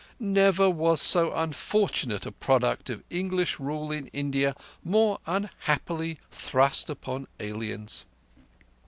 [0.19, 7.27] Never was so unfortunate a product of English rule in India more unhappily thrust upon
[7.39, 8.03] aliens.